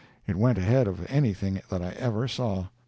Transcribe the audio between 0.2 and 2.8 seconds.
It went ahead of anything that ever I saw.